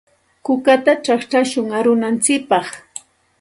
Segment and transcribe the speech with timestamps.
[0.45, 2.67] Kukata chaqchashun arunantsikpaq.